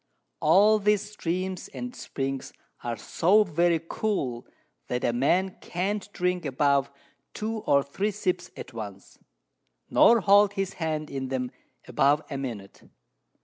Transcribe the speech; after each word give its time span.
All 0.39 0.79
these 0.79 1.11
Streams 1.11 1.67
and 1.67 1.95
Springs 1.95 2.53
are 2.83 2.97
so 2.97 3.43
very 3.43 3.79
cool, 3.87 4.47
that 4.87 5.03
a 5.03 5.13
Man 5.13 5.57
can't 5.61 6.11
drink 6.11 6.43
above 6.43 6.89
2 7.35 7.59
or 7.59 7.83
3 7.83 8.09
Sips 8.09 8.49
at 8.57 8.73
once, 8.73 9.19
nor 9.91 10.21
hold 10.21 10.53
his 10.53 10.73
Hand 10.81 11.11
in 11.11 11.27
them 11.27 11.51
above 11.87 12.23
a 12.31 12.37
Minute. 12.39 12.81